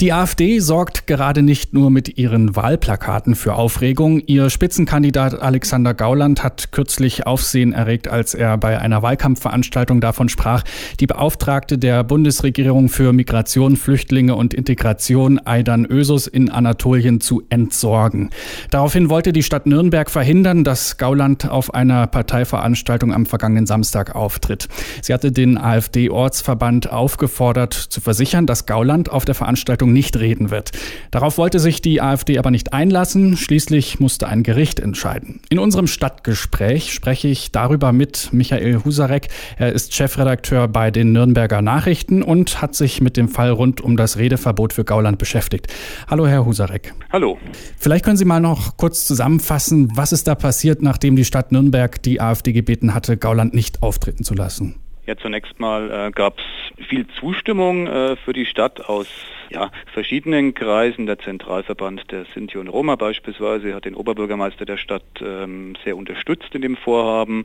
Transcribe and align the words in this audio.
Die 0.00 0.12
AfD 0.12 0.58
sorgt 0.58 1.06
gerade 1.06 1.40
nicht 1.42 1.72
nur 1.72 1.88
mit 1.88 2.18
ihren 2.18 2.56
Wahlplakaten 2.56 3.36
für 3.36 3.54
Aufregung. 3.54 4.18
Ihr 4.26 4.50
Spitzenkandidat 4.50 5.40
Alexander 5.40 5.94
Gauland 5.94 6.42
hat 6.42 6.72
kürzlich 6.72 7.28
Aufsehen 7.28 7.72
erregt, 7.72 8.08
als 8.08 8.34
er 8.34 8.58
bei 8.58 8.80
einer 8.80 9.02
Wahlkampfveranstaltung 9.02 10.00
davon 10.00 10.28
sprach, 10.28 10.64
die 10.98 11.06
Beauftragte 11.06 11.78
der 11.78 12.02
Bundesregierung 12.02 12.88
für 12.88 13.12
Migration, 13.12 13.76
Flüchtlinge 13.76 14.34
und 14.34 14.52
Integration 14.52 15.40
Aidan 15.44 15.86
Ösus 15.86 16.26
in 16.26 16.50
Anatolien 16.50 17.20
zu 17.20 17.44
entsorgen. 17.48 18.30
Daraufhin 18.72 19.10
wollte 19.10 19.32
die 19.32 19.44
Stadt 19.44 19.66
Nürnberg 19.66 20.10
verhindern, 20.10 20.64
dass 20.64 20.96
Gauland 20.96 21.48
auf 21.48 21.72
einer 21.72 22.08
Parteiveranstaltung 22.08 23.14
am 23.14 23.26
vergangenen 23.26 23.66
Samstag 23.66 24.16
auftritt. 24.16 24.68
Sie 25.02 25.14
hatte 25.14 25.30
den 25.30 25.56
AfD-Ortsverband 25.56 26.90
aufgefordert, 26.90 27.74
zu 27.74 28.00
versichern, 28.00 28.46
dass 28.46 28.66
Gauland 28.66 29.08
auf 29.08 29.24
der 29.24 29.36
Veranstaltung 29.36 29.83
Veranstaltung 29.84 29.92
nicht 29.92 30.18
reden 30.18 30.50
wird. 30.50 30.72
Darauf 31.10 31.38
wollte 31.38 31.58
sich 31.58 31.82
die 31.82 32.00
AfD 32.00 32.38
aber 32.38 32.50
nicht 32.50 32.72
einlassen. 32.72 33.36
Schließlich 33.36 34.00
musste 34.00 34.28
ein 34.28 34.42
Gericht 34.42 34.80
entscheiden. 34.80 35.40
In 35.50 35.58
unserem 35.58 35.86
Stadtgespräch 35.86 36.92
spreche 36.92 37.28
ich 37.28 37.52
darüber 37.52 37.92
mit 37.92 38.30
Michael 38.32 38.84
Husarek. 38.84 39.28
Er 39.58 39.72
ist 39.72 39.94
Chefredakteur 39.94 40.68
bei 40.68 40.90
den 40.90 41.12
Nürnberger 41.12 41.62
Nachrichten 41.62 42.22
und 42.22 42.62
hat 42.62 42.74
sich 42.74 43.00
mit 43.00 43.16
dem 43.16 43.28
Fall 43.28 43.50
rund 43.50 43.80
um 43.80 43.96
das 43.96 44.18
Redeverbot 44.18 44.72
für 44.72 44.84
Gauland 44.84 45.18
beschäftigt. 45.18 45.66
Hallo, 46.08 46.26
Herr 46.26 46.44
Husarek. 46.44 46.94
Hallo. 47.12 47.38
Vielleicht 47.78 48.04
können 48.04 48.16
Sie 48.16 48.24
mal 48.24 48.40
noch 48.40 48.76
kurz 48.76 49.04
zusammenfassen, 49.04 49.90
was 49.94 50.12
ist 50.12 50.26
da 50.26 50.34
passiert, 50.34 50.82
nachdem 50.82 51.16
die 51.16 51.24
Stadt 51.24 51.52
Nürnberg 51.52 52.02
die 52.02 52.20
AfD 52.20 52.52
gebeten 52.52 52.94
hatte, 52.94 53.16
Gauland 53.16 53.54
nicht 53.54 53.82
auftreten 53.82 54.24
zu 54.24 54.34
lassen? 54.34 54.76
Ja, 55.06 55.16
zunächst 55.16 55.60
mal 55.60 55.90
äh, 55.90 56.10
gab 56.12 56.38
es 56.38 56.86
viel 56.86 57.06
Zustimmung 57.20 57.86
äh, 57.86 58.16
für 58.16 58.32
die 58.32 58.46
Stadt 58.46 58.80
aus 58.88 59.06
ja, 59.50 59.70
verschiedenen 59.92 60.54
Kreisen. 60.54 61.06
Der 61.06 61.18
Zentralverband 61.18 62.10
der 62.10 62.26
Sinti 62.34 62.58
und 62.58 62.68
Roma 62.68 62.96
beispielsweise 62.96 63.74
hat 63.74 63.84
den 63.84 63.94
Oberbürgermeister 63.94 64.64
der 64.64 64.76
Stadt 64.76 65.02
ähm, 65.20 65.74
sehr 65.84 65.96
unterstützt 65.96 66.54
in 66.54 66.62
dem 66.62 66.76
Vorhaben. 66.76 67.44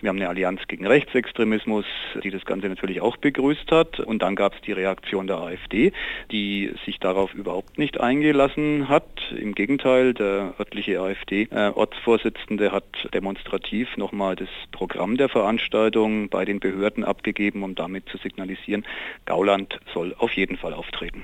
Wir 0.00 0.08
haben 0.08 0.16
eine 0.16 0.28
Allianz 0.28 0.60
gegen 0.68 0.86
Rechtsextremismus, 0.86 1.84
die 2.22 2.30
das 2.30 2.44
Ganze 2.44 2.68
natürlich 2.68 3.00
auch 3.00 3.16
begrüßt 3.16 3.70
hat. 3.70 4.00
Und 4.00 4.22
dann 4.22 4.36
gab 4.36 4.54
es 4.54 4.60
die 4.62 4.72
Reaktion 4.72 5.26
der 5.26 5.38
AfD, 5.38 5.92
die 6.30 6.72
sich 6.84 6.98
darauf 6.98 7.34
überhaupt 7.34 7.78
nicht 7.78 8.00
eingelassen 8.00 8.88
hat. 8.88 9.04
Im 9.36 9.54
Gegenteil, 9.54 10.14
der 10.14 10.54
örtliche 10.58 11.00
AfD-Ortsvorsitzende 11.00 12.66
äh, 12.66 12.70
hat 12.70 13.08
demonstrativ 13.12 13.96
nochmal 13.96 14.36
das 14.36 14.48
Programm 14.72 15.16
der 15.16 15.28
Veranstaltung 15.28 16.28
bei 16.28 16.44
den 16.44 16.60
Behörden 16.60 17.04
abgegeben, 17.04 17.62
um 17.62 17.74
damit 17.74 18.08
zu 18.08 18.18
signalisieren, 18.18 18.84
Gauland 19.26 19.78
soll 19.92 20.14
auf 20.18 20.32
jeden 20.32 20.56
Fall 20.56 20.74
auftreten. 20.74 21.22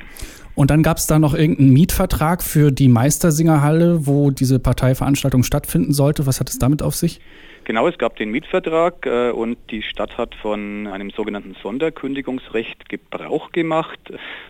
Und 0.54 0.70
dann 0.70 0.82
gab 0.82 0.96
es 0.96 1.06
da 1.06 1.18
noch 1.18 1.34
irgendeinen 1.34 1.72
Mietvertrag 1.72 2.42
für 2.42 2.72
die 2.72 2.88
Meistersingerhalle, 2.88 4.06
wo 4.06 4.30
diese 4.30 4.58
Parteiveranstaltung 4.58 5.42
stattfinden 5.42 5.92
sollte. 5.92 6.26
Was 6.26 6.40
hat 6.40 6.48
es 6.48 6.58
damit 6.58 6.82
auf 6.82 6.94
sich? 6.94 7.20
Genau, 7.66 7.88
es 7.88 7.98
gab 7.98 8.14
den 8.14 8.30
Mietvertrag 8.30 9.06
äh, 9.06 9.32
und 9.32 9.58
die 9.72 9.82
Stadt 9.82 10.16
hat 10.16 10.36
von 10.36 10.86
einem 10.86 11.10
sogenannten 11.10 11.56
Sonderkündigungsrecht 11.60 12.88
Gebrauch 12.88 13.50
gemacht. 13.50 13.98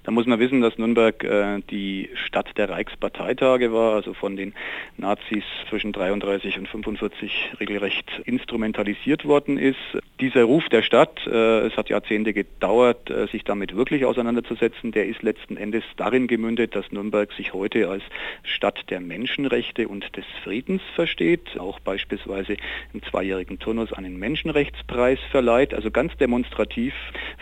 Da 0.05 0.11
muss 0.11 0.27
man 0.27 0.39
wissen, 0.39 0.61
dass 0.61 0.77
Nürnberg 0.77 1.25
äh, 1.25 1.63
die 1.71 2.11
Stadt 2.27 2.59
der 2.59 2.69
Reichsparteitage 2.69 3.73
war, 3.73 3.95
also 3.95 4.13
von 4.13 4.37
den 4.37 4.53
Nazis 4.99 5.45
zwischen 5.71 5.95
33 5.95 6.59
und 6.59 6.69
45 6.69 7.53
regelrecht 7.59 8.21
instrumentalisiert 8.27 9.25
worden 9.25 9.57
ist. 9.57 9.79
Dieser 10.21 10.45
Ruf 10.45 10.69
der 10.69 10.83
Stadt, 10.83 11.27
äh, 11.27 11.61
es 11.61 11.77
hat 11.79 11.89
Jahrzehnte 11.89 12.35
gedauert, 12.35 13.09
äh, 13.09 13.29
sich 13.29 13.45
damit 13.45 13.75
wirklich 13.75 14.05
auseinanderzusetzen, 14.05 14.93
der 14.93 15.07
ist 15.07 15.23
letzten 15.23 15.57
Endes 15.57 15.85
darin 15.97 16.27
gemündet, 16.27 16.77
dass 16.77 16.93
Nürnberg 16.93 17.33
sich 17.33 17.55
heute 17.55 17.89
als 17.89 18.03
Stadt 18.43 18.91
der 18.91 19.01
Menschenrechte 19.01 19.89
und 19.89 20.15
des 20.19 20.27
Friedens 20.45 20.83
versteht, 20.95 21.59
auch 21.59 21.81
beispielsweise 21.81 22.59
im 22.93 23.01
zweijährigen 23.11 23.59
Turnus 23.59 23.93
einen 23.93 24.19
Menschenrechtspreis 24.19 25.19
verleiht, 25.31 25.75
also 25.75 25.91
ganz 25.91 26.17
demonstrativ 26.17 26.95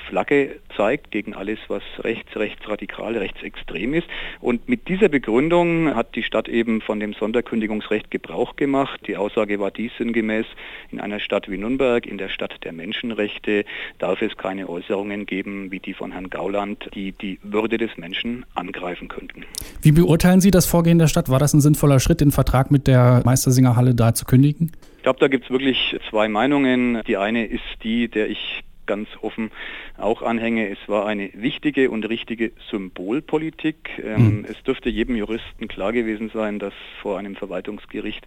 Flagge 0.09 0.61
zeigt 0.77 1.11
gegen 1.11 1.35
alles, 1.35 1.59
was 1.69 1.83
rechts, 2.01 2.37
rechtsradikal, 2.37 3.17
rechtsextrem 3.17 3.95
ist. 3.95 4.07
Und 4.41 4.69
mit 4.69 4.89
dieser 4.89 5.09
Begründung 5.09 5.95
hat 5.95 6.15
die 6.15 6.23
Stadt 6.23 6.49
eben 6.49 6.81
von 6.81 7.01
dem 7.01 7.15
Sonderkündigungsrecht 7.15 8.11
Gebrauch 8.11 8.57
gemacht. 8.57 9.01
Die 9.07 9.17
Aussage 9.17 9.59
war 9.61 9.71
dies 9.71 9.93
sinngemäß, 9.99 10.47
in 10.91 11.01
einer 11.01 11.21
Stadt 11.21 11.51
wie 11.51 11.59
Nürnberg, 11.59 12.07
in 12.07 12.19
der 12.19 12.29
Stadt 12.29 12.53
der 12.65 12.73
Menschenrechte, 12.73 13.65
darf 13.99 14.23
es 14.23 14.37
keine 14.37 14.69
Äußerungen 14.69 15.27
geben 15.27 15.71
wie 15.71 15.81
die 15.81 15.95
von 15.95 16.13
Herrn 16.13 16.31
Gauland, 16.31 16.91
die 16.95 17.13
die 17.13 17.39
Würde 17.43 17.79
des 17.79 17.97
Menschen 17.97 18.45
angreifen 18.55 19.09
könnten. 19.09 19.45
Wie 19.83 19.93
beurteilen 19.93 20.41
Sie 20.41 20.51
das 20.51 20.67
Vorgehen 20.67 20.99
der 20.99 21.09
Stadt? 21.09 21.29
War 21.29 21.39
das 21.39 21.55
ein 21.55 21.61
sinnvoller 21.61 22.01
Schritt, 22.01 22.21
den 22.21 22.31
Vertrag 22.31 22.71
mit 22.71 22.87
der 22.87 23.23
Meistersingerhalle 23.25 23.95
da 23.95 24.15
zu 24.15 24.25
kündigen? 24.25 24.73
Ich 25.05 25.07
glaube, 25.07 25.21
da 25.21 25.29
gibt 25.29 25.45
es 25.45 25.51
wirklich 25.51 25.95
zwei 26.09 26.29
Meinungen. 26.29 27.03
Die 27.07 27.19
eine 27.19 27.45
ist 27.45 27.61
die, 27.83 28.09
der 28.09 28.31
ich 28.31 28.65
ganz 28.87 29.07
offen 29.21 29.51
auch 29.99 30.23
anhänge. 30.23 30.71
Es 30.71 30.79
war 30.87 31.05
eine 31.05 31.29
wichtige 31.35 31.91
und 31.91 32.09
richtige 32.09 32.53
Symbolpolitik. 32.71 34.03
Ähm, 34.03 34.39
mhm. 34.39 34.47
Es 34.49 34.63
dürfte 34.63 34.89
jedem 34.89 35.17
Juristen 35.17 35.69
klar 35.69 35.93
gewesen 35.93 36.31
sein, 36.33 36.59
dass 36.59 36.73
vor 37.03 37.19
einem 37.19 37.37
Verwaltungsgericht 37.37 38.27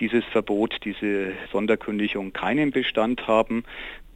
dieses 0.00 0.24
Verbot, 0.24 0.74
diese 0.84 1.30
Sonderkündigung 1.52 2.32
keinen 2.32 2.72
Bestand 2.72 3.28
haben 3.28 3.62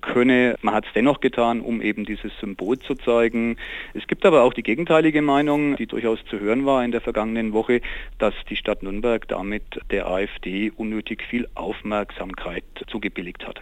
könne. 0.01 0.57
Man 0.63 0.75
hat 0.75 0.87
es 0.87 0.93
dennoch 0.95 1.21
getan, 1.21 1.61
um 1.61 1.81
eben 1.83 2.05
dieses 2.05 2.33
Symbol 2.41 2.79
zu 2.79 2.95
zeigen. 2.95 3.57
Es 3.95 4.07
gibt 4.07 4.25
aber 4.27 4.43
auch 4.43 4.53
die 4.53 4.63
gegenteilige 4.63 5.23
Meinung, 5.23 5.77
die 5.77 5.87
durchaus 5.87 6.25
zu 6.27 6.39
hören 6.41 6.67
war 6.67 6.85
in 6.85 6.91
der 6.91 7.01
vergangenen 7.01 7.53
Woche, 7.53 7.81
dass 8.19 8.35
die 8.49 8.57
Stadt 8.57 8.83
Nürnberg 8.83 9.27
damit 9.29 9.63
der 9.91 10.07
AfD 10.09 10.73
unnötig 10.77 11.23
viel 11.23 11.49
Aufmerksamkeit 11.55 12.65
zugebilligt 12.89 13.47
hat. 13.47 13.61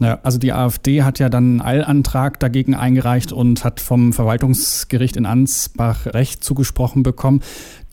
Ja, 0.00 0.20
also 0.22 0.38
die 0.38 0.52
AfD 0.52 1.02
hat 1.02 1.18
ja 1.18 1.28
dann 1.28 1.60
einen 1.60 1.60
Eilantrag 1.60 2.38
dagegen 2.38 2.74
eingereicht 2.74 3.32
und 3.32 3.64
hat 3.64 3.80
vom 3.80 4.12
Verwaltungsgericht 4.12 5.16
in 5.16 5.26
Ansbach 5.26 6.06
Recht 6.06 6.44
zugesprochen 6.44 7.02
bekommen. 7.02 7.42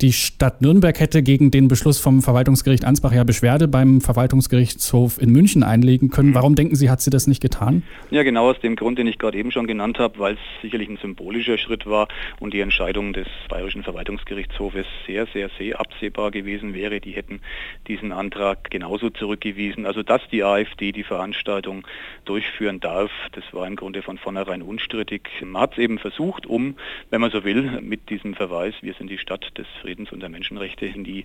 Die 0.02 0.12
Stadt 0.12 0.62
Nürnberg 0.62 1.00
hätte 1.00 1.24
gegen 1.24 1.52
den 1.52 1.70
Beschluss 1.70 2.02
vom 2.02 2.22
Verwaltungsgericht 2.22 2.84
Ansbach 2.84 3.14
ja 3.14 3.24
Beschwerde 3.24 3.70
beim 3.70 4.02
Verwaltungsgerichtshof 4.02 5.22
in 5.22 5.32
München 5.32 5.64
einlegen 5.64 6.10
können. 6.10 6.32
Mhm. 6.32 6.36
Warum 6.36 6.56
denken 6.56 6.76
Sie, 6.76 6.90
hat 6.90 7.00
sie 7.00 7.10
das 7.10 7.28
nicht 7.28 7.42
getan? 7.42 7.82
Ja, 8.12 8.24
genau 8.24 8.50
aus 8.50 8.60
dem 8.60 8.76
Grund, 8.76 9.00
den 9.00 9.08
ich 9.08 9.18
gerade 9.18 9.38
eben 9.38 9.52
schon 9.52 9.68
genannt 9.68 9.98
habe, 9.98 10.20
weil 10.20 10.34
es 10.34 10.40
sicherlich 10.62 10.90
ein 10.90 10.98
symbolischer 10.98 11.58
Schritt 11.58 11.86
war 11.86 12.10
und 12.42 12.54
die 12.54 12.60
Entscheidung 12.60 13.14
des 13.14 13.28
Bayerischen 13.48 13.84
Verwaltungsgerichtshofes 13.84 14.86
sehr, 15.08 15.28
sehr, 15.28 15.50
sehr 15.58 15.80
absehbar 15.80 16.30
gewesen 16.30 16.74
wäre. 16.74 17.00
Die 17.00 17.12
hätten 17.12 17.40
diesen 17.88 18.12
Antrag 18.12 18.70
genauso 18.70 19.10
zurückgewiesen. 19.10 19.86
Also 19.86 20.04
dass 20.04 20.22
die 20.30 20.44
AfD 20.44 20.92
die 20.92 21.04
Veranstaltung 21.04 21.88
durchführen 22.25 22.79
darf, 22.79 23.11
das 23.33 23.44
war 23.51 23.67
im 23.67 23.75
Grunde 23.75 24.01
von 24.01 24.17
vornherein 24.17 24.61
unstrittig. 24.61 25.29
Man 25.44 25.61
hat 25.61 25.73
es 25.73 25.78
eben 25.79 26.00
versucht, 26.00 26.45
um, 26.45 26.75
wenn 27.09 27.22
man 27.22 27.31
so 27.31 27.44
will, 27.44 27.81
mit 27.81 28.09
diesem 28.09 28.33
Verweis, 28.33 28.73
wir 28.81 28.94
sind 28.94 29.09
die 29.09 29.17
Stadt 29.17 29.57
des 29.57 29.67
Friedens 29.81 30.11
und 30.11 30.22
der 30.22 30.29
Menschenrechte 30.29 30.85
in 30.85 31.03
die 31.03 31.23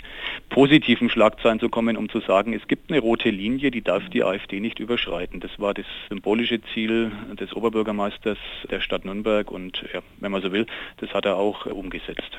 positiven 0.48 1.10
Schlagzeilen 1.10 1.60
zu 1.60 1.69
kommen, 1.69 1.97
um 1.97 2.08
zu 2.08 2.20
sagen, 2.20 2.53
es 2.53 2.66
gibt 2.69 2.91
eine 2.91 3.00
rote 3.00 3.31
Linie, 3.31 3.70
die 3.70 3.82
darf 3.82 4.08
die 4.08 4.25
AfD 4.25 4.60
nicht 4.60 4.78
überschreiten. 4.78 5.41
Das 5.41 5.58
war 5.58 5.75
das 5.75 5.86
symbolische 6.08 6.60
Ziel 6.75 7.12
des 7.38 7.54
Oberbürgermeisters 7.54 8.38
der 8.70 8.81
Stadt 8.81 9.04
Nürnberg 9.04 9.50
und 9.50 9.84
ja, 9.92 10.00
wenn 10.19 10.32
man 10.32 10.42
so 10.42 10.52
will, 10.52 10.66
das 10.98 11.12
hat 11.14 11.25
er 11.25 11.37
auch 11.37 11.66
umgesetzt. 11.66 12.38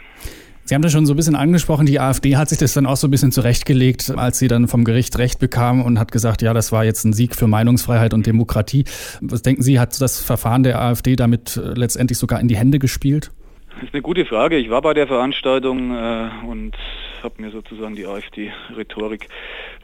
Sie 0.64 0.76
haben 0.76 0.82
das 0.82 0.92
schon 0.92 1.06
so 1.06 1.14
ein 1.14 1.18
bisschen 1.18 1.36
angesprochen, 1.36 1.86
die 1.86 2.00
AfD 2.00 2.38
hat 2.38 2.50
sich 2.50 2.58
das 2.58 2.74
dann 2.74 2.86
auch 2.86 2.96
so 2.96 3.08
ein 3.08 3.12
bisschen 3.12 3.32
zurechtgelegt, 3.32 4.14
als 4.16 4.40
sie 4.40 4.48
dann 4.48 4.68
vom 4.68 4.84
Gericht 4.84 5.18
Recht 5.18 5.40
bekam 5.40 5.82
und 5.82 6.00
hat 6.00 6.12
gesagt, 6.12 6.42
ja, 6.42 6.54
das 6.54 6.72
war 6.72 6.86
jetzt 6.86 7.04
ein 7.04 7.14
Sieg 7.14 7.36
für 7.36 7.48
Meinungsfreiheit 7.48 8.14
und 8.14 8.26
Demokratie. 8.26 8.86
Was 9.22 9.42
denken 9.42 9.64
Sie, 9.64 9.80
hat 9.80 10.00
das 10.00 10.20
Verfahren 10.22 10.64
der 10.64 10.82
AfD 10.82 11.16
damit 11.16 11.60
letztendlich 11.76 12.18
sogar 12.18 12.40
in 12.40 12.48
die 12.48 12.56
Hände 12.56 12.80
gespielt? 12.80 13.32
Das 13.76 13.84
ist 13.84 13.94
eine 13.94 14.02
gute 14.02 14.26
Frage. 14.26 14.58
Ich 14.58 14.70
war 14.70 14.82
bei 14.82 14.94
der 14.94 15.08
Veranstaltung 15.08 15.92
äh, 15.92 16.30
und 16.48 16.76
habe 17.24 17.42
mir 17.42 17.52
sozusagen 17.52 17.96
die 17.96 18.06
AfD-Rhetorik 18.06 19.28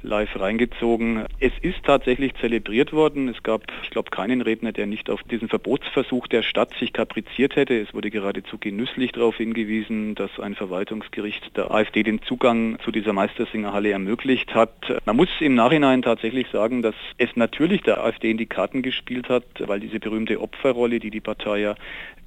live 0.02 0.40
reingezogen. 0.40 1.26
Es 1.40 1.54
ist 1.62 1.84
tatsächlich 1.84 2.34
zelebriert 2.36 2.94
worden. 2.94 3.28
Es 3.28 3.44
gab, 3.44 3.64
ich 3.84 3.90
glaube, 3.90 4.10
keinen 4.10 4.42
Redner, 4.42 4.72
der 4.72 4.86
nicht 4.86 5.10
auf 5.10 5.24
diesen 5.24 5.50
Verbotsversuch 5.50 6.28
der 6.28 6.44
Stadt 6.44 6.74
sich 6.80 6.94
kapriziert 6.94 7.56
hätte. 7.56 7.80
Es 7.80 7.94
wurde 7.94 8.10
geradezu 8.10 8.58
genüsslich 8.58 9.12
darauf 9.12 9.38
hingewiesen, 9.38 10.16
dass 10.16 10.40
ein 10.40 10.56
Verwaltungsgericht 10.56 11.56
der 11.58 11.72
AfD 11.72 12.04
den 12.04 12.22
Zugang 12.22 12.78
zu 12.84 12.92
dieser 12.92 13.14
Meistersingerhalle 13.14 13.92
ermöglicht 13.92 14.54
hat. 14.54 15.02
Man 15.06 15.16
muss 15.16 15.30
im 15.40 15.56
Nachhinein 15.56 16.02
tatsächlich 16.02 16.48
sagen, 16.50 16.82
dass 16.82 16.96
es 17.18 17.36
natürlich 17.36 17.82
der 17.82 18.04
AfD 18.04 18.32
in 18.32 18.38
die 18.38 18.46
Karten 18.46 18.82
gespielt 18.82 19.30
hat, 19.30 19.46
weil 19.60 19.80
diese 19.80 20.00
berühmte 20.00 20.40
Opferrolle, 20.42 21.00
die 21.00 21.12
die 21.12 21.22
Partei 21.22 21.60
ja 21.60 21.76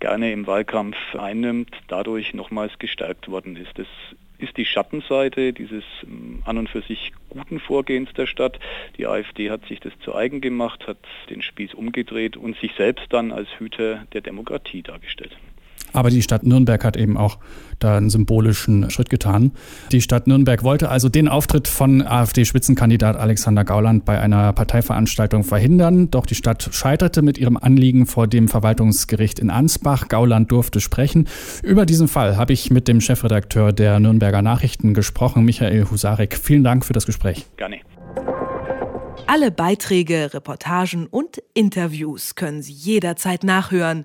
gerne 0.00 0.32
im 0.32 0.46
Wahlkampf 0.46 0.96
einnimmt, 1.16 1.70
dadurch 1.88 2.34
nochmals 2.34 2.78
gestärkt 2.78 3.30
worden 3.30 3.56
ist. 3.56 3.78
Das 3.78 3.86
ist 4.40 4.56
die 4.56 4.64
Schattenseite 4.64 5.52
dieses 5.52 5.84
ähm, 6.02 6.42
an 6.44 6.58
und 6.58 6.68
für 6.68 6.82
sich 6.82 7.12
guten 7.28 7.60
Vorgehens 7.60 8.12
der 8.14 8.26
Stadt. 8.26 8.58
Die 8.98 9.06
AfD 9.06 9.50
hat 9.50 9.66
sich 9.66 9.80
das 9.80 9.92
zu 10.00 10.14
eigen 10.14 10.40
gemacht, 10.40 10.86
hat 10.86 10.98
den 11.28 11.42
Spieß 11.42 11.74
umgedreht 11.74 12.36
und 12.36 12.56
sich 12.58 12.72
selbst 12.76 13.06
dann 13.10 13.32
als 13.32 13.48
Hüter 13.58 14.06
der 14.12 14.20
Demokratie 14.20 14.82
dargestellt. 14.82 15.36
Aber 15.92 16.10
die 16.10 16.22
Stadt 16.22 16.44
Nürnberg 16.44 16.84
hat 16.84 16.96
eben 16.96 17.16
auch 17.16 17.38
da 17.78 17.96
einen 17.96 18.10
symbolischen 18.10 18.90
Schritt 18.90 19.10
getan. 19.10 19.52
Die 19.90 20.00
Stadt 20.00 20.26
Nürnberg 20.26 20.62
wollte 20.62 20.90
also 20.90 21.08
den 21.08 21.28
Auftritt 21.28 21.66
von 21.66 22.02
AfD-Spitzenkandidat 22.02 23.16
Alexander 23.16 23.64
Gauland 23.64 24.04
bei 24.04 24.20
einer 24.20 24.52
Parteiveranstaltung 24.52 25.44
verhindern. 25.44 26.10
Doch 26.10 26.26
die 26.26 26.34
Stadt 26.34 26.68
scheiterte 26.72 27.22
mit 27.22 27.38
ihrem 27.38 27.56
Anliegen 27.56 28.06
vor 28.06 28.26
dem 28.26 28.48
Verwaltungsgericht 28.48 29.38
in 29.38 29.50
Ansbach. 29.50 30.08
Gauland 30.08 30.52
durfte 30.52 30.80
sprechen. 30.80 31.28
Über 31.62 31.86
diesen 31.86 32.08
Fall 32.08 32.36
habe 32.36 32.52
ich 32.52 32.70
mit 32.70 32.86
dem 32.86 33.00
Chefredakteur 33.00 33.72
der 33.72 33.98
Nürnberger 34.00 34.42
Nachrichten 34.42 34.94
gesprochen, 34.94 35.44
Michael 35.44 35.86
Husarek. 35.90 36.36
Vielen 36.36 36.64
Dank 36.64 36.84
für 36.84 36.92
das 36.92 37.06
Gespräch. 37.06 37.46
Gerne. 37.56 37.78
Alle 39.26 39.52
Beiträge, 39.52 40.34
Reportagen 40.34 41.06
und 41.06 41.40
Interviews 41.54 42.34
können 42.34 42.62
Sie 42.62 42.72
jederzeit 42.72 43.44
nachhören 43.44 44.04